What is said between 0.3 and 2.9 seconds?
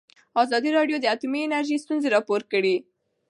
ازادي راډیو د اټومي انرژي ستونزې راپور کړي.